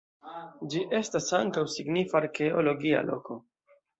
Ĝi 0.73 0.79
estas 0.99 1.27
ankaŭ 1.41 1.65
signifa 1.75 2.19
arkeologia 2.21 3.03
loko. 3.13 3.41